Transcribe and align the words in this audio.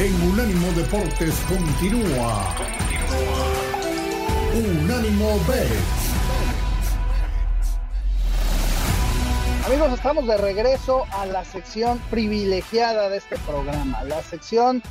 en 0.00 0.14
Unánimo 0.22 0.72
Deportes 0.72 1.34
continúa. 1.46 2.54
Unánimo 4.54 5.38
Bet. 5.46 5.68
Amigos, 9.66 9.92
estamos 9.92 10.26
de 10.26 10.38
regreso 10.38 11.04
a 11.12 11.26
la 11.26 11.44
sección 11.44 11.98
privilegiada 12.10 13.10
de 13.10 13.18
este 13.18 13.36
programa, 13.40 14.02
la 14.04 14.22
sección 14.22 14.82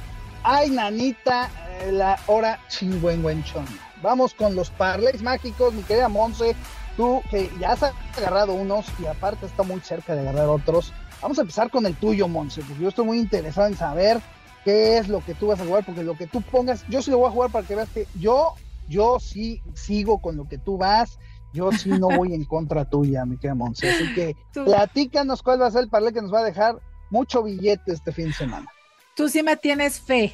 Ay 0.44 0.70
Nanita, 0.70 1.50
eh, 1.82 1.92
la 1.92 2.20
hora 2.28 2.60
chingüengüenchón. 2.68 3.66
Vamos 4.04 4.36
con 4.36 4.56
los 4.56 4.70
parlays 4.70 5.24
mágicos, 5.24 5.74
mi 5.74 5.82
querida 5.82 6.08
Monse, 6.08 6.56
tú 6.96 7.24
que 7.32 7.50
ya 7.60 7.72
has 7.72 7.82
agarrado 8.16 8.54
unos 8.54 8.86
y 9.00 9.08
aparte 9.08 9.48
está 9.48 9.64
muy 9.64 9.82
cerca 9.82 10.14
de 10.14 10.22
agarrar 10.22 10.50
otros. 10.50 10.94
Vamos 11.20 11.40
a 11.40 11.42
empezar 11.42 11.72
con 11.72 11.88
el 11.88 11.96
tuyo, 11.96 12.28
Monse, 12.28 12.62
porque 12.62 12.84
yo 12.84 12.90
estoy 12.90 13.06
muy 13.06 13.18
interesado 13.18 13.66
en 13.66 13.76
saber 13.76 14.22
qué 14.64 14.98
es 14.98 15.08
lo 15.08 15.24
que 15.24 15.34
tú 15.34 15.48
vas 15.48 15.60
a 15.60 15.66
jugar, 15.66 15.86
porque 15.86 16.04
lo 16.04 16.16
que 16.16 16.28
tú 16.28 16.42
pongas, 16.42 16.86
yo 16.90 17.02
sí 17.02 17.12
lo 17.12 17.20
voy 17.20 17.30
a 17.30 17.32
jugar 17.32 17.52
para 17.52 17.68
que 17.68 17.76
veas 17.76 17.90
que 17.90 18.08
yo, 18.20 18.54
yo 18.88 19.20
sí 19.20 19.62
sigo 19.74 20.20
con 20.20 20.38
lo 20.38 20.48
que 20.48 20.58
tú 20.58 20.78
vas 20.78 21.18
yo 21.54 21.72
sí 21.72 21.90
no 21.90 22.08
voy 22.18 22.34
en 22.34 22.46
contra 22.46 22.86
tuya, 22.86 23.26
mi 23.26 23.38
querida 23.38 23.56
Monse. 23.56 23.90
Así 23.90 24.14
que 24.14 24.36
platícanos 24.54 25.42
cuál 25.42 25.62
va 25.62 25.68
a 25.68 25.72
ser 25.72 25.84
el 25.84 25.90
parlay 25.90 26.14
que 26.14 26.22
nos 26.22 26.34
va 26.34 26.40
a 26.40 26.44
dejar 26.44 26.80
mucho 27.10 27.44
billete 27.44 27.94
este 27.94 28.12
fin 28.12 28.28
de 28.28 28.34
semana. 28.34 28.68
Tú 29.16 29.30
sí 29.30 29.44
me 29.44 29.58
tienes 29.58 30.00
fe. 30.00 30.34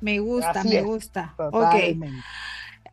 Me 0.00 0.18
gusta, 0.18 0.64
me 0.64 0.82
gusta. 0.82 1.34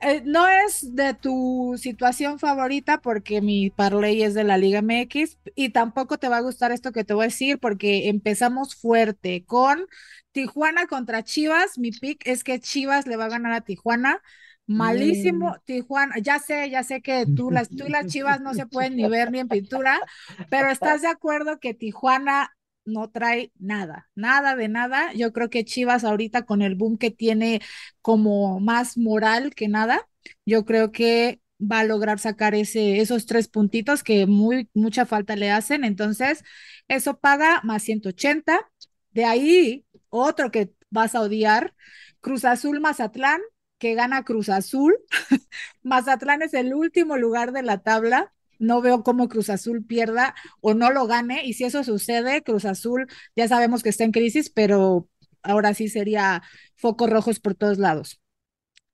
Eh, 0.02 0.24
no 0.26 0.48
es 0.48 0.96
de 0.96 1.14
tu 1.14 1.76
situación 1.78 2.40
favorita 2.40 3.02
porque 3.02 3.40
mi 3.40 3.70
parlay 3.70 4.24
es 4.24 4.34
de 4.34 4.44
la 4.44 4.58
Liga 4.58 4.82
MX 4.82 5.38
y 5.56 5.70
tampoco 5.70 6.18
te 6.18 6.28
va 6.28 6.38
a 6.38 6.42
gustar 6.42 6.72
esto 6.72 6.92
que 6.92 7.04
te 7.04 7.14
voy 7.14 7.26
a 7.26 7.28
decir 7.28 7.60
porque 7.60 8.10
empezamos 8.10 8.76
fuerte 8.76 9.46
con 9.46 9.86
Tijuana 10.32 10.88
contra 10.88 11.24
Chivas. 11.24 11.78
Mi 11.78 11.92
pick 11.92 12.26
es 12.26 12.44
que 12.44 12.60
Chivas 12.60 13.06
le 13.06 13.16
va 13.16 13.26
a 13.26 13.30
ganar 13.30 13.54
a 13.54 13.62
Tijuana. 13.62 14.22
Malísimo, 14.66 15.50
mm. 15.52 15.66
Tijuana. 15.66 16.16
Ya 16.20 16.40
sé, 16.40 16.70
ya 16.72 16.82
sé 16.82 17.02
que 17.02 17.26
tú, 17.36 17.52
las, 17.52 17.70
tú 17.70 17.86
y 17.86 17.90
las 17.90 18.08
chivas 18.08 18.42
no 18.42 18.54
se 18.54 18.66
pueden 18.66 18.96
ni 18.96 19.08
ver 19.08 19.32
ni 19.32 19.40
en 19.40 19.50
pintura, 19.50 20.00
pero 20.50 20.70
¿estás 20.72 21.02
de 21.02 21.10
acuerdo 21.10 21.60
que 21.60 21.74
Tijuana 21.74 22.56
no 22.86 23.10
trae 23.10 23.52
nada, 23.60 24.10
nada 24.16 24.56
de 24.56 24.68
nada? 24.68 25.14
Yo 25.14 25.34
creo 25.34 25.50
que 25.50 25.66
Chivas 25.66 26.04
ahorita 26.04 26.44
con 26.46 26.62
el 26.62 26.76
boom 26.76 26.98
que 26.98 27.12
tiene 27.12 27.62
como 28.02 28.60
más 28.60 28.98
moral 28.98 29.54
que 29.56 29.68
nada, 29.68 30.08
yo 30.46 30.66
creo 30.66 30.92
que 30.92 31.42
va 31.62 31.80
a 31.80 31.84
lograr 31.84 32.20
sacar 32.20 32.56
ese, 32.56 33.00
esos 33.00 33.26
tres 33.26 33.48
puntitos 33.48 34.04
que 34.04 34.26
muy, 34.26 34.70
mucha 34.74 35.06
falta 35.06 35.36
le 35.36 35.52
hacen. 35.52 35.84
Entonces, 35.84 36.44
eso 36.88 37.20
paga 37.20 37.62
más 37.64 37.84
180. 37.84 38.70
De 39.12 39.26
ahí, 39.26 39.86
otro 40.10 40.52
que 40.52 40.74
vas 40.90 41.16
a 41.16 41.22
odiar, 41.22 41.74
Cruz 42.20 42.46
Azul 42.46 42.80
Mazatlán, 42.80 43.42
que 43.78 43.94
gana 43.96 44.24
Cruz 44.24 44.50
Azul. 44.50 44.96
Mazatlán 45.84 46.42
es 46.42 46.54
el 46.54 46.74
último 46.74 47.18
lugar 47.18 47.52
de 47.52 47.64
la 47.64 47.80
tabla. 47.80 48.34
No 48.62 48.82
veo 48.82 49.04
cómo 49.04 49.28
Cruz 49.28 49.50
Azul 49.50 49.86
pierda 49.86 50.36
o 50.62 50.74
no 50.74 50.92
lo 50.92 51.08
gane. 51.08 51.46
Y 51.46 51.54
si 51.54 51.66
eso 51.66 51.84
sucede, 51.84 52.44
Cruz 52.44 52.66
Azul 52.66 53.08
ya 53.36 53.48
sabemos 53.48 53.84
que 53.84 53.90
está 53.90 54.04
en 54.04 54.12
crisis, 54.12 54.50
pero 54.50 55.10
ahora 55.44 55.74
sí 55.74 55.90
sería 55.90 56.44
focos 56.76 57.10
rojos 57.10 57.40
por 57.40 57.56
todos 57.56 57.78
lados. 57.78 58.22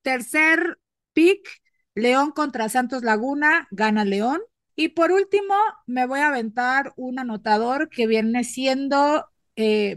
Tercer 0.01 0.79
pick, 1.13 1.47
León 1.95 2.31
contra 2.31 2.69
Santos 2.69 3.03
Laguna, 3.03 3.67
gana 3.71 4.05
León. 4.05 4.41
Y 4.75 4.89
por 4.89 5.11
último, 5.11 5.55
me 5.85 6.05
voy 6.07 6.19
a 6.19 6.27
aventar 6.27 6.93
un 6.95 7.19
anotador 7.19 7.89
que 7.89 8.07
viene 8.07 8.43
siendo 8.43 9.27
eh, 9.55 9.95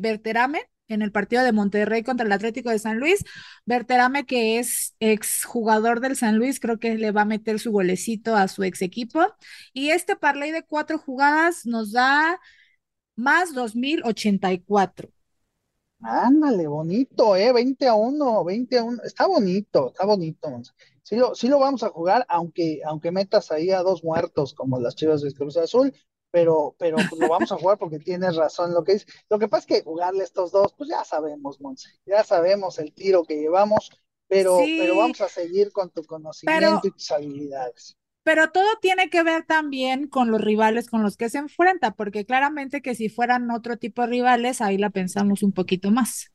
en 0.90 1.02
el 1.02 1.12
partido 1.12 1.42
de 1.42 1.52
Monterrey 1.52 2.02
contra 2.02 2.26
el 2.26 2.32
Atlético 2.32 2.70
de 2.70 2.78
San 2.78 2.98
Luis. 2.98 3.24
Berterame, 3.64 4.26
que 4.26 4.58
es 4.58 4.94
exjugador 5.00 6.00
del 6.00 6.16
San 6.16 6.36
Luis, 6.36 6.60
creo 6.60 6.78
que 6.78 6.96
le 6.96 7.12
va 7.12 7.22
a 7.22 7.24
meter 7.24 7.58
su 7.58 7.72
golecito 7.72 8.36
a 8.36 8.48
su 8.48 8.62
ex 8.64 8.82
equipo. 8.82 9.20
Y 9.72 9.90
este 9.90 10.16
parlay 10.16 10.52
de 10.52 10.64
cuatro 10.64 10.98
jugadas 10.98 11.66
nos 11.66 11.92
da 11.92 12.38
más 13.16 13.54
2084. 13.54 15.10
Ándale, 16.02 16.66
bonito, 16.66 17.36
¿eh? 17.36 17.52
20 17.52 17.86
a 17.86 17.94
1, 17.94 18.44
20 18.44 18.78
a 18.78 18.84
1. 18.84 19.02
Está 19.04 19.26
bonito, 19.26 19.88
está 19.88 20.06
bonito. 20.06 20.48
Sí 21.02 21.16
lo, 21.16 21.34
sí 21.34 21.48
lo 21.48 21.58
vamos 21.58 21.82
a 21.82 21.90
jugar, 21.90 22.24
aunque, 22.28 22.80
aunque 22.86 23.10
metas 23.10 23.50
ahí 23.50 23.70
a 23.70 23.82
dos 23.82 24.02
muertos 24.04 24.54
como 24.54 24.80
las 24.80 24.96
chivas 24.96 25.20
de 25.22 25.32
Cruz 25.34 25.56
Azul, 25.56 25.92
pero, 26.30 26.74
pero 26.78 26.96
lo 27.18 27.28
vamos 27.28 27.52
a 27.52 27.56
jugar 27.56 27.78
porque 27.78 27.98
tienes 27.98 28.36
razón 28.36 28.72
lo 28.72 28.84
que 28.84 28.94
dice. 28.94 29.06
Lo 29.28 29.38
que 29.38 29.48
pasa 29.48 29.60
es 29.60 29.66
que 29.66 29.84
jugarle 29.84 30.24
estos 30.24 30.52
dos, 30.52 30.74
pues 30.74 30.90
ya 30.90 31.04
sabemos, 31.04 31.60
Monse, 31.60 31.90
ya 32.06 32.24
sabemos 32.24 32.78
el 32.78 32.92
tiro 32.92 33.24
que 33.24 33.36
llevamos, 33.36 33.90
pero, 34.28 34.58
pero 34.58 34.96
vamos 34.96 35.20
a 35.20 35.28
seguir 35.28 35.72
con 35.72 35.90
tu 35.90 36.04
conocimiento 36.04 36.86
y 36.86 36.90
tus 36.92 37.10
habilidades. 37.10 37.96
Pero 38.22 38.52
todo 38.52 38.68
tiene 38.80 39.08
que 39.08 39.22
ver 39.22 39.44
también 39.46 40.06
con 40.06 40.30
los 40.30 40.40
rivales 40.40 40.88
con 40.88 41.02
los 41.02 41.16
que 41.16 41.30
se 41.30 41.38
enfrenta, 41.38 41.92
porque 41.92 42.26
claramente 42.26 42.82
que 42.82 42.94
si 42.94 43.08
fueran 43.08 43.50
otro 43.50 43.78
tipo 43.78 44.02
de 44.02 44.08
rivales, 44.08 44.60
ahí 44.60 44.76
la 44.76 44.90
pensamos 44.90 45.42
un 45.42 45.52
poquito 45.52 45.90
más. 45.90 46.30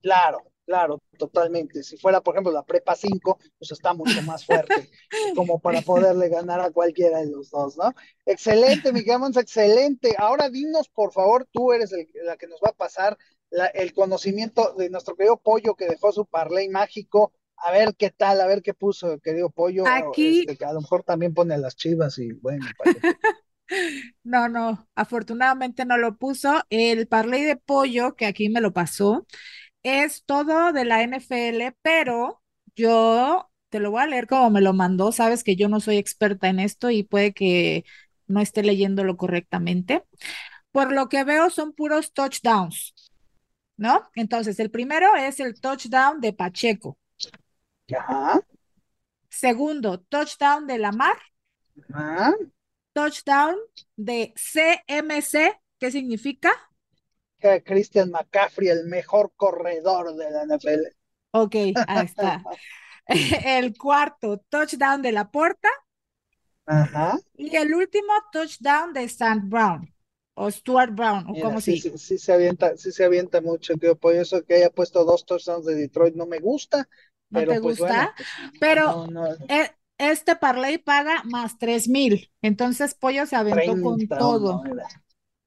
Claro, 0.00 0.49
Claro, 0.70 1.02
totalmente. 1.18 1.82
Si 1.82 1.96
fuera, 1.96 2.20
por 2.20 2.36
ejemplo, 2.36 2.52
la 2.52 2.62
prepa 2.62 2.94
5, 2.94 3.40
pues 3.58 3.72
está 3.72 3.92
mucho 3.92 4.22
más 4.22 4.46
fuerte, 4.46 4.88
como 5.34 5.58
para 5.58 5.82
poderle 5.82 6.28
ganar 6.28 6.60
a 6.60 6.70
cualquiera 6.70 7.18
de 7.18 7.26
los 7.28 7.50
dos, 7.50 7.76
¿no? 7.76 7.92
Excelente, 8.24 8.92
Miguel 8.92 9.18
Mons, 9.18 9.36
excelente. 9.36 10.14
Ahora 10.16 10.48
dinos, 10.48 10.88
por 10.88 11.12
favor, 11.12 11.48
tú 11.50 11.72
eres 11.72 11.92
la 12.22 12.36
que 12.36 12.46
nos 12.46 12.60
va 12.60 12.68
a 12.68 12.76
pasar 12.76 13.18
el 13.74 13.92
conocimiento 13.92 14.72
de 14.74 14.90
nuestro 14.90 15.16
querido 15.16 15.38
Pollo 15.38 15.74
que 15.74 15.88
dejó 15.88 16.12
su 16.12 16.24
parlay 16.24 16.68
mágico. 16.68 17.32
A 17.56 17.72
ver 17.72 17.96
qué 17.96 18.10
tal, 18.10 18.40
a 18.40 18.46
ver 18.46 18.62
qué 18.62 18.72
puso 18.72 19.14
el 19.14 19.20
querido 19.20 19.50
Pollo. 19.50 19.82
Aquí. 19.88 20.44
Este, 20.46 20.64
a 20.64 20.72
lo 20.72 20.82
mejor 20.82 21.02
también 21.02 21.34
pone 21.34 21.58
las 21.58 21.74
chivas 21.74 22.16
y 22.18 22.30
bueno. 22.30 22.64
No, 24.24 24.48
no, 24.48 24.88
afortunadamente 24.96 25.84
no 25.84 25.96
lo 25.96 26.16
puso. 26.16 26.60
El 26.70 27.06
parlay 27.06 27.44
de 27.44 27.54
pollo, 27.54 28.16
que 28.16 28.26
aquí 28.26 28.48
me 28.48 28.60
lo 28.60 28.72
pasó, 28.72 29.28
es 29.82 30.24
todo 30.24 30.72
de 30.72 30.84
la 30.84 31.02
NFL, 31.02 31.76
pero 31.82 32.42
yo 32.76 33.50
te 33.68 33.80
lo 33.80 33.90
voy 33.90 34.02
a 34.02 34.06
leer 34.06 34.26
como 34.26 34.50
me 34.50 34.60
lo 34.60 34.72
mandó. 34.72 35.12
Sabes 35.12 35.44
que 35.44 35.56
yo 35.56 35.68
no 35.68 35.80
soy 35.80 35.96
experta 35.96 36.48
en 36.48 36.60
esto 36.60 36.90
y 36.90 37.02
puede 37.02 37.32
que 37.32 37.84
no 38.26 38.40
esté 38.40 38.62
leyéndolo 38.62 39.16
correctamente. 39.16 40.04
Por 40.72 40.92
lo 40.92 41.08
que 41.08 41.24
veo 41.24 41.50
son 41.50 41.72
puros 41.72 42.12
touchdowns, 42.12 42.94
¿no? 43.76 44.08
Entonces, 44.14 44.60
el 44.60 44.70
primero 44.70 45.16
es 45.16 45.40
el 45.40 45.60
touchdown 45.60 46.20
de 46.20 46.32
Pacheco. 46.32 46.98
Ya. 47.88 48.40
Segundo, 49.28 50.00
touchdown 50.00 50.66
de 50.66 50.78
Lamar. 50.78 51.16
Ajá. 51.92 52.34
Touchdown 52.92 53.56
de 53.96 54.32
CMC, 54.36 55.60
¿qué 55.78 55.90
significa? 55.90 56.52
Christian 57.64 58.10
McCaffrey, 58.10 58.68
el 58.68 58.84
mejor 58.86 59.32
corredor 59.36 60.14
de 60.14 60.30
la 60.30 60.44
NFL. 60.44 60.86
Ok, 61.32 61.54
ahí 61.86 62.04
está. 62.04 62.42
el 63.44 63.76
cuarto, 63.76 64.42
touchdown 64.48 65.02
de 65.02 65.12
la 65.12 65.30
puerta. 65.30 65.68
Ajá. 66.66 67.18
Y 67.36 67.56
el 67.56 67.74
último, 67.74 68.12
touchdown 68.32 68.92
de 68.92 69.04
Stan 69.04 69.48
Brown 69.48 69.92
o 70.34 70.50
Stuart 70.50 70.94
Brown, 70.94 71.26
o 71.28 71.38
como 71.38 71.60
sí, 71.60 71.78
sí, 71.80 72.16
se 72.16 72.32
avienta, 72.32 72.74
sí 72.76 72.92
se 72.92 73.04
avienta 73.04 73.42
mucho, 73.42 73.74
que 73.76 73.94
por 73.94 74.14
eso 74.14 74.42
que 74.42 74.54
haya 74.54 74.70
puesto 74.70 75.04
dos 75.04 75.26
touchdowns 75.26 75.66
de 75.66 75.74
Detroit 75.74 76.14
no 76.14 76.24
me 76.24 76.38
gusta. 76.38 76.88
No 77.28 77.40
te 77.40 77.60
pues, 77.60 77.78
gusta, 77.78 78.14
pues, 78.16 78.52
pero 78.58 79.06
e, 79.48 79.70
este 79.98 80.36
parlay 80.36 80.78
paga 80.78 81.22
más 81.24 81.58
tres 81.58 81.88
mil, 81.88 82.32
entonces 82.40 82.94
Pollo 82.94 83.26
se 83.26 83.36
aventó 83.36 83.82
con 83.82 84.08
todo. 84.08 84.62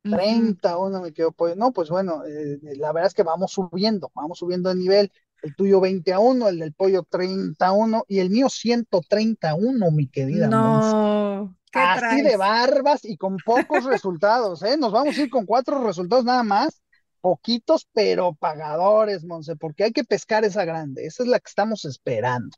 30, 0.04 0.78
uno 0.78 1.02
me 1.02 1.14
quedó 1.14 1.32
pollo. 1.32 1.56
No, 1.56 1.72
pues 1.72 1.90
bueno, 1.90 2.24
eh, 2.26 2.60
eh, 2.64 2.76
la 2.78 2.92
verdad 2.92 3.08
es 3.08 3.14
que 3.14 3.24
vamos 3.24 3.52
subiendo, 3.52 4.12
vamos 4.14 4.40
subiendo 4.40 4.70
de 4.70 4.76
nivel. 4.76 5.12
El 5.42 5.56
tuyo 5.56 5.82
20 5.82 6.14
a 6.14 6.20
1, 6.20 6.48
el 6.48 6.60
del 6.60 6.74
pollo 6.74 7.04
30 7.04 7.68
a 7.68 7.74
y 8.08 8.20
el 8.20 8.30
mío 8.30 8.48
131, 8.48 9.92
mi 9.92 10.08
querida. 10.08 10.48
No, 10.48 11.58
¿qué 11.70 11.80
así 11.80 12.22
de 12.22 12.38
barbas 12.38 13.04
y 13.04 13.18
con 13.18 13.38
pocos 13.38 13.84
resultados, 13.86 14.64
¿eh? 14.64 14.78
Nos 14.78 14.94
vamos 14.94 15.18
a 15.18 15.22
ir 15.22 15.30
con 15.30 15.46
cuatro 15.46 15.84
resultados 15.86 16.24
nada 16.24 16.44
más, 16.44 16.82
poquitos 17.20 17.88
pero 17.94 18.34
pagadores, 18.34 19.26
Monse, 19.26 19.58
porque 19.58 19.84
hay 19.84 19.92
que 19.92 20.06
pescar 20.06 20.46
esa 20.46 20.64
grande, 20.64 21.06
esa 21.06 21.24
es 21.24 21.30
la 21.30 21.40
que 21.40 21.50
estamos 21.50 21.84
esperando 21.84 22.56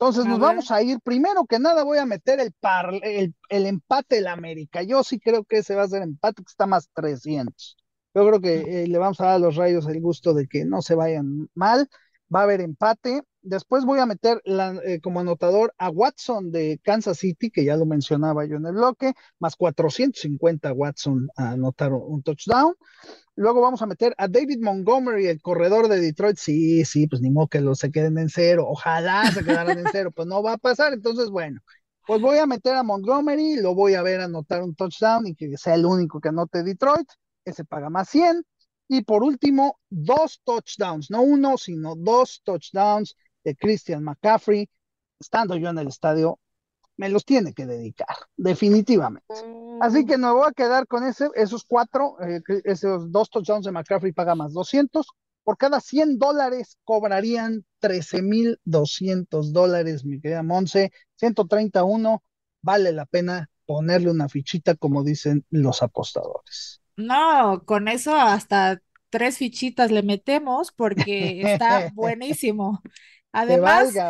entonces 0.00 0.26
A 0.26 0.28
nos 0.28 0.38
ver. 0.38 0.40
vamos 0.40 0.70
a 0.70 0.82
ir, 0.82 1.00
primero 1.00 1.44
que 1.46 1.58
nada 1.58 1.82
voy 1.84 1.98
a 1.98 2.06
meter 2.06 2.38
el, 2.40 2.52
par, 2.52 2.90
el, 3.02 3.34
el 3.48 3.66
empate 3.66 4.16
del 4.16 4.28
América. 4.28 4.82
Yo 4.82 5.02
sí 5.04 5.18
creo 5.18 5.44
que 5.44 5.58
ese 5.58 5.74
va 5.74 5.82
a 5.84 5.88
ser 5.88 6.02
empate 6.02 6.42
que 6.42 6.48
está 6.50 6.66
más 6.66 6.88
300. 6.94 7.76
Yo 8.14 8.26
creo 8.26 8.40
que 8.40 8.84
eh, 8.84 8.86
le 8.88 8.98
vamos 8.98 9.20
a 9.20 9.26
dar 9.26 9.34
a 9.36 9.38
los 9.38 9.56
rayos 9.56 9.86
el 9.88 10.00
gusto 10.00 10.34
de 10.34 10.46
que 10.48 10.64
no 10.64 10.82
se 10.82 10.94
vayan 10.94 11.48
mal. 11.54 11.88
Va 12.34 12.40
a 12.40 12.42
haber 12.44 12.60
empate. 12.60 13.22
Después 13.48 13.84
voy 13.84 13.98
a 13.98 14.06
meter 14.06 14.42
eh, 14.44 15.00
como 15.00 15.20
anotador 15.20 15.74
a 15.78 15.90
Watson 15.90 16.52
de 16.52 16.80
Kansas 16.82 17.18
City, 17.18 17.50
que 17.50 17.64
ya 17.64 17.76
lo 17.76 17.86
mencionaba 17.86 18.44
yo 18.44 18.56
en 18.56 18.66
el 18.66 18.74
bloque, 18.74 19.14
más 19.38 19.56
450 19.56 20.72
Watson 20.72 21.28
a 21.36 21.50
anotar 21.50 21.92
un 21.92 22.22
touchdown. 22.22 22.74
Luego 23.34 23.60
vamos 23.60 23.82
a 23.82 23.86
meter 23.86 24.14
a 24.18 24.28
David 24.28 24.58
Montgomery, 24.60 25.28
el 25.28 25.40
corredor 25.40 25.88
de 25.88 26.00
Detroit. 26.00 26.36
Sí, 26.36 26.84
sí, 26.84 27.06
pues 27.06 27.22
ni 27.22 27.30
modo 27.30 27.48
que 27.48 27.60
los 27.60 27.78
se 27.78 27.90
queden 27.90 28.18
en 28.18 28.28
cero. 28.28 28.66
Ojalá 28.68 29.30
se 29.32 29.44
quedaran 29.44 29.78
en 29.78 29.86
cero, 29.92 30.10
pues 30.14 30.26
no 30.26 30.42
va 30.42 30.54
a 30.54 30.58
pasar. 30.58 30.92
Entonces, 30.92 31.30
bueno, 31.30 31.60
pues 32.06 32.20
voy 32.20 32.38
a 32.38 32.46
meter 32.46 32.74
a 32.74 32.82
Montgomery, 32.82 33.56
lo 33.56 33.74
voy 33.74 33.94
a 33.94 34.02
ver 34.02 34.20
anotar 34.20 34.62
un 34.62 34.74
touchdown 34.74 35.26
y 35.26 35.34
que 35.34 35.56
sea 35.56 35.74
el 35.74 35.86
único 35.86 36.20
que 36.20 36.30
anote 36.30 36.62
Detroit. 36.62 37.08
Ese 37.44 37.64
paga 37.64 37.90
más 37.90 38.08
100. 38.08 38.42
Y 38.88 39.02
por 39.02 39.22
último, 39.22 39.78
dos 39.90 40.40
touchdowns, 40.44 41.10
no 41.10 41.22
uno, 41.22 41.58
sino 41.58 41.94
dos 41.94 42.40
touchdowns 42.42 43.14
de 43.44 43.56
Christian 43.56 44.02
McCaffrey. 44.04 44.68
Estando 45.20 45.56
yo 45.56 45.68
en 45.70 45.78
el 45.78 45.88
estadio, 45.88 46.38
me 46.96 47.08
los 47.08 47.24
tiene 47.24 47.54
que 47.54 47.66
dedicar, 47.66 48.16
definitivamente. 48.36 49.34
Así 49.80 50.04
que 50.04 50.18
me 50.18 50.30
voy 50.30 50.48
a 50.48 50.52
quedar 50.52 50.86
con 50.86 51.04
ese, 51.04 51.28
esos 51.34 51.64
cuatro, 51.64 52.16
eh, 52.20 52.40
esos 52.64 53.10
dos 53.10 53.30
touchdowns 53.30 53.64
de 53.64 53.72
McCaffrey 53.72 54.12
paga 54.12 54.34
más 54.34 54.52
200. 54.52 55.06
Por 55.44 55.56
cada 55.56 55.80
100 55.80 56.18
dólares 56.18 56.76
cobrarían 56.84 57.64
13,200 57.78 59.52
dólares, 59.52 60.04
mi 60.04 60.20
querida 60.20 60.42
Monse. 60.42 60.92
131, 61.16 62.22
vale 62.60 62.92
la 62.92 63.06
pena 63.06 63.48
ponerle 63.64 64.10
una 64.10 64.28
fichita, 64.28 64.74
como 64.74 65.04
dicen 65.04 65.44
los 65.50 65.82
apostadores. 65.82 66.80
No, 66.96 67.62
con 67.64 67.86
eso 67.86 68.16
hasta 68.16 68.82
tres 69.10 69.38
fichitas 69.38 69.90
le 69.90 70.02
metemos 70.02 70.72
porque 70.72 71.40
está 71.42 71.90
buenísimo. 71.94 72.82
Además, 73.32 74.04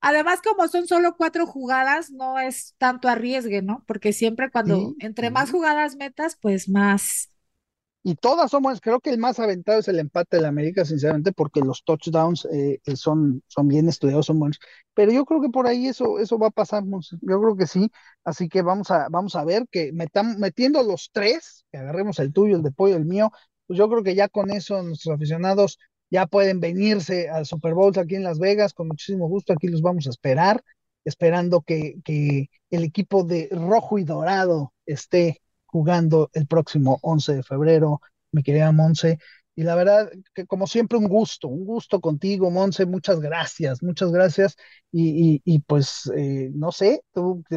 además, 0.00 0.40
como 0.42 0.68
son 0.68 0.86
solo 0.86 1.16
cuatro 1.16 1.46
jugadas, 1.46 2.10
no 2.10 2.38
es 2.38 2.74
tanto 2.78 3.08
arriesgue, 3.08 3.62
¿no? 3.62 3.84
Porque 3.86 4.12
siempre 4.12 4.50
cuando 4.50 4.94
entre 4.98 5.30
más 5.30 5.50
jugadas 5.50 5.96
metas, 5.96 6.36
pues 6.40 6.68
más, 6.68 7.30
y 8.04 8.16
todas 8.16 8.50
somos, 8.50 8.80
creo 8.80 8.98
que 9.00 9.10
el 9.10 9.18
más 9.18 9.38
aventado 9.38 9.78
es 9.78 9.86
el 9.88 10.00
empate 10.00 10.36
de 10.36 10.42
la 10.42 10.48
América, 10.48 10.84
sinceramente, 10.84 11.32
porque 11.32 11.60
los 11.60 11.84
touchdowns 11.84 12.46
eh, 12.46 12.80
eh, 12.84 12.96
son, 12.96 13.42
son 13.46 13.68
bien 13.68 13.88
estudiados, 13.88 14.26
son 14.26 14.40
buenos. 14.40 14.58
Pero 14.94 15.12
yo 15.12 15.24
creo 15.24 15.40
que 15.40 15.50
por 15.50 15.68
ahí 15.68 15.86
eso, 15.86 16.18
eso 16.18 16.36
va 16.38 16.48
a 16.48 16.50
pasar, 16.50 16.82
yo 16.84 17.40
creo 17.40 17.56
que 17.56 17.66
sí. 17.68 17.90
Así 18.24 18.48
que 18.48 18.62
vamos 18.62 18.90
a, 18.90 19.06
vamos 19.08 19.36
a 19.36 19.44
ver 19.44 19.66
que 19.70 19.92
metam, 19.92 20.36
metiendo 20.38 20.82
los 20.82 21.10
tres, 21.12 21.64
que 21.70 21.78
agarremos 21.78 22.18
el 22.18 22.32
tuyo, 22.32 22.56
el 22.56 22.62
de 22.64 22.72
pollo, 22.72 22.96
el 22.96 23.04
mío, 23.04 23.30
pues 23.68 23.78
yo 23.78 23.88
creo 23.88 24.02
que 24.02 24.14
ya 24.16 24.28
con 24.28 24.50
eso 24.50 24.82
nuestros 24.82 25.14
aficionados 25.14 25.78
ya 26.12 26.26
pueden 26.26 26.60
venirse 26.60 27.30
al 27.30 27.46
Super 27.46 27.72
Bowl 27.72 27.98
aquí 27.98 28.16
en 28.16 28.22
Las 28.22 28.38
Vegas, 28.38 28.74
con 28.74 28.86
muchísimo 28.88 29.28
gusto, 29.28 29.54
aquí 29.54 29.68
los 29.68 29.80
vamos 29.80 30.06
a 30.06 30.10
esperar, 30.10 30.62
esperando 31.04 31.62
que, 31.62 31.96
que 32.04 32.50
el 32.70 32.84
equipo 32.84 33.24
de 33.24 33.48
rojo 33.50 33.98
y 33.98 34.04
dorado 34.04 34.74
esté 34.84 35.40
jugando 35.64 36.28
el 36.34 36.46
próximo 36.46 36.98
11 37.00 37.36
de 37.36 37.42
febrero, 37.42 38.02
mi 38.30 38.42
querida 38.42 38.72
Monse. 38.72 39.18
Y 39.54 39.62
la 39.62 39.74
verdad 39.74 40.10
que 40.34 40.44
como 40.46 40.66
siempre 40.66 40.98
un 40.98 41.08
gusto, 41.08 41.48
un 41.48 41.64
gusto 41.64 41.98
contigo, 42.02 42.50
Monse, 42.50 42.84
muchas 42.84 43.18
gracias, 43.18 43.82
muchas 43.82 44.12
gracias. 44.12 44.56
Y, 44.92 45.40
y, 45.46 45.60
pues, 45.60 46.12
eh, 46.14 46.50
no 46.54 46.72
sé, 46.72 47.02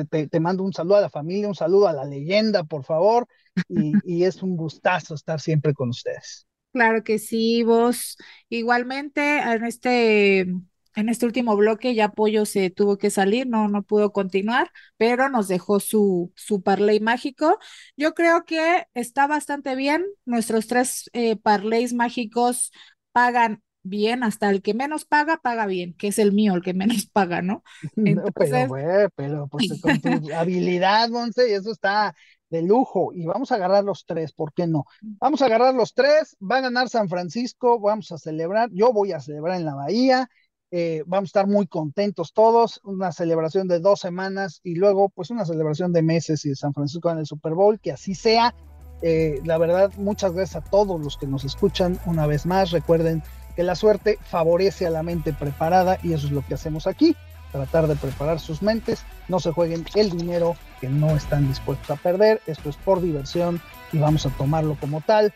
te, 0.09 0.27
te, 0.27 0.39
mando 0.39 0.63
un 0.63 0.71
saludo 0.71 0.95
a 0.95 1.01
la 1.01 1.09
familia, 1.09 1.49
un 1.49 1.55
saludo 1.55 1.89
a 1.89 1.93
la 1.93 2.05
leyenda, 2.05 2.63
por 2.63 2.85
favor. 2.85 3.27
Y, 3.67 3.93
y 4.05 4.23
es 4.23 4.41
un 4.41 4.55
gustazo 4.55 5.13
estar 5.13 5.41
siempre 5.41 5.73
con 5.73 5.89
ustedes. 5.89 6.47
Claro 6.75 7.05
que 7.05 7.19
sí, 7.19 7.63
vos 7.63 8.17
igualmente 8.49 9.39
en 9.39 9.63
este 9.63 10.41
en 10.41 11.07
este 11.09 11.25
último 11.25 11.55
bloque 11.55 11.95
ya 11.95 12.09
Pollo 12.09 12.45
se 12.45 12.69
tuvo 12.69 12.97
que 12.97 13.09
salir, 13.09 13.47
no, 13.47 13.69
no 13.69 13.83
pudo 13.83 14.11
continuar, 14.11 14.71
pero 14.97 15.29
nos 15.29 15.47
dejó 15.47 15.79
su, 15.79 16.33
su 16.35 16.63
parlay 16.63 16.99
mágico. 16.99 17.59
Yo 17.95 18.13
creo 18.13 18.43
que 18.43 18.87
está 18.93 19.25
bastante 19.25 19.75
bien. 19.75 20.05
Nuestros 20.25 20.67
tres 20.67 21.09
eh, 21.13 21.37
parlays 21.37 21.93
mágicos 21.93 22.73
pagan 23.13 23.61
bien, 23.83 24.23
hasta 24.23 24.49
el 24.49 24.61
que 24.61 24.73
menos 24.73 25.05
paga, 25.05 25.37
paga 25.37 25.65
bien, 25.67 25.93
que 25.93 26.07
es 26.07 26.19
el 26.19 26.33
mío, 26.33 26.55
el 26.55 26.61
que 26.61 26.73
menos 26.73 27.05
paga, 27.13 27.41
¿no? 27.41 27.63
pero, 28.35 28.67
güey, 28.67 29.07
pero 29.15 29.47
pues 29.47 29.79
con 29.81 30.01
tu 30.01 30.09
habilidad, 30.35 31.07
Monse, 31.09 31.49
y 31.49 31.53
eso 31.53 31.71
está 31.71 32.13
de 32.49 32.61
lujo. 32.61 33.11
Y 33.13 33.25
vamos 33.25 33.51
a 33.51 33.55
agarrar 33.55 33.83
los 33.83 34.05
tres, 34.05 34.31
¿por 34.31 34.53
qué 34.53 34.67
no? 34.67 34.85
Vamos 35.19 35.41
a 35.41 35.45
agarrar 35.45 35.73
los 35.73 35.93
tres, 35.93 36.35
va 36.41 36.57
a 36.57 36.61
ganar 36.61 36.89
San 36.89 37.09
Francisco, 37.09 37.79
vamos 37.79 38.11
a 38.11 38.17
celebrar, 38.17 38.69
yo 38.71 38.93
voy 38.93 39.11
a 39.11 39.19
celebrar 39.19 39.57
en 39.57 39.65
la 39.65 39.75
Bahía 39.75 40.29
eh, 40.77 41.03
vamos 41.05 41.27
a 41.27 41.31
estar 41.31 41.47
muy 41.47 41.67
contentos 41.67 42.33
todos, 42.33 42.81
una 42.83 43.11
celebración 43.11 43.67
de 43.69 43.79
dos 43.79 44.01
semanas 44.01 44.59
y 44.61 44.75
luego 44.75 45.07
pues 45.07 45.29
una 45.29 45.45
celebración 45.45 45.93
de 45.93 46.01
meses 46.01 46.43
y 46.45 46.49
de 46.49 46.55
San 46.55 46.73
Francisco 46.73 47.09
en 47.09 47.19
el 47.19 47.25
Super 47.25 47.53
Bowl, 47.53 47.79
que 47.79 47.93
así 47.93 48.15
sea. 48.15 48.53
Eh, 49.01 49.39
la 49.45 49.57
verdad, 49.57 49.93
muchas 49.97 50.33
gracias 50.33 50.61
a 50.63 50.69
todos 50.69 50.99
los 50.99 51.15
que 51.15 51.27
nos 51.27 51.45
escuchan 51.45 51.99
una 52.05 52.27
vez 52.27 52.45
más. 52.45 52.71
Recuerden 52.71 53.23
que 53.55 53.63
la 53.63 53.75
suerte 53.75 54.17
favorece 54.23 54.85
a 54.85 54.89
la 54.89 55.01
mente 55.01 55.31
preparada 55.31 55.97
y 56.03 56.13
eso 56.13 56.27
es 56.27 56.33
lo 56.33 56.45
que 56.45 56.55
hacemos 56.55 56.87
aquí, 56.87 57.15
tratar 57.55 57.87
de 57.87 57.95
preparar 57.95 58.39
sus 58.39 58.61
mentes. 58.61 59.03
No 59.27 59.39
se 59.39 59.51
jueguen 59.51 59.85
el 59.95 60.11
dinero 60.11 60.55
que 60.81 60.89
no 60.89 61.15
están 61.15 61.47
dispuestos 61.47 61.89
a 61.89 61.95
perder. 61.95 62.41
Esto 62.47 62.69
es 62.69 62.75
por 62.77 63.01
diversión 63.01 63.61
y 63.91 63.97
vamos 63.97 64.25
a 64.25 64.29
tomarlo 64.29 64.77
como 64.79 65.01
tal. 65.01 65.33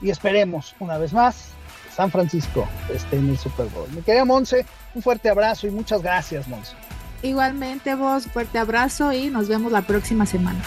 Y 0.00 0.10
esperemos 0.10 0.74
una 0.80 0.98
vez 0.98 1.12
más 1.12 1.54
San 1.94 2.10
Francisco 2.10 2.66
esté 2.92 3.16
en 3.16 3.30
el 3.30 3.38
Super 3.38 3.66
Bowl. 3.66 3.88
Mi 3.92 4.02
querida 4.02 4.24
Monse, 4.24 4.66
un 4.94 5.02
fuerte 5.02 5.28
abrazo 5.28 5.66
y 5.66 5.70
muchas 5.70 6.02
gracias, 6.02 6.48
Monse. 6.48 6.74
Igualmente 7.22 7.94
vos, 7.94 8.26
fuerte 8.26 8.58
abrazo 8.58 9.12
y 9.12 9.30
nos 9.30 9.48
vemos 9.48 9.70
la 9.70 9.82
próxima 9.82 10.26
semana. 10.26 10.60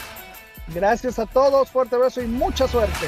Gracias 0.74 1.20
a 1.20 1.26
todos, 1.26 1.70
fuerte 1.70 1.96
abrazo 1.96 2.22
y 2.22 2.28
mucha 2.28 2.68
suerte. 2.68 3.08